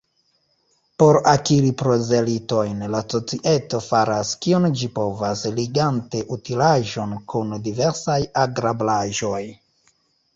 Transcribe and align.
Por 1.01 1.17
akiri 1.31 1.67
prozelitojn, 1.81 2.79
la 2.93 3.01
societo 3.13 3.81
faras, 3.87 4.31
kion 4.45 4.65
ĝi 4.79 4.89
povas, 4.95 5.43
ligante 5.59 6.23
utilaĵon 6.37 7.13
kun 7.35 7.53
diversaj 7.69 8.17
agrablaĵoj. 8.45 9.43